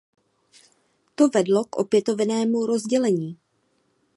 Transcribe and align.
To 1.15 1.27
vedlo 1.29 1.63
k 1.65 1.75
opětovnému 1.77 2.65
rozdělení. 2.65 3.37